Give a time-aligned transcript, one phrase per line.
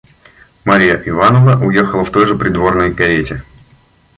[0.65, 3.43] Марья Ивановна уехала в той же придворной карете.